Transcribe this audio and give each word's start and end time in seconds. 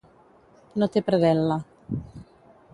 No 0.83 0.87
té 0.95 1.05
predel·la. 1.11 1.61